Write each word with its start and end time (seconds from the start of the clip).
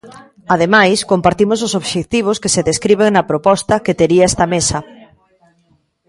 Ademais, 0.53 0.97
compartimos 1.11 1.59
os 1.67 1.73
obxectivos 1.81 2.37
que 2.41 2.53
se 2.55 2.65
describen 2.69 3.09
na 3.15 3.27
proposta 3.31 3.83
que 3.85 3.97
tería 3.99 4.29
esta 4.31 4.45
mesa. 4.53 4.79